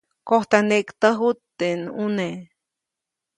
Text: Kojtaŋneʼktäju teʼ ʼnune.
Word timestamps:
Kojtaŋneʼktäju 0.27 1.29
teʼ 1.57 1.79
ʼnune. 1.95 2.27